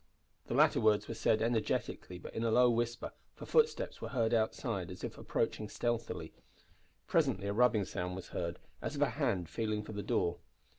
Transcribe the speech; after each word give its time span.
The 0.47 0.55
latter 0.55 0.81
words 0.81 1.07
were 1.07 1.13
said 1.13 1.43
energetically, 1.43 2.17
but 2.17 2.33
in 2.33 2.43
a 2.43 2.49
low 2.49 2.71
whisper, 2.71 3.11
for 3.35 3.45
footsteps 3.45 4.01
were 4.01 4.09
heard 4.09 4.33
outside 4.33 4.89
as 4.89 5.03
if 5.03 5.15
approaching 5.15 5.69
stealthily. 5.69 6.33
Presently 7.05 7.47
a 7.47 7.53
rubbing 7.53 7.85
sound 7.85 8.15
was 8.15 8.29
heard, 8.29 8.57
as 8.81 8.95
of 8.95 9.03
a 9.03 9.09
hand 9.11 9.47
feeling 9.47 9.83
for 9.83 9.91
the 9.93 10.01
door. 10.01 10.39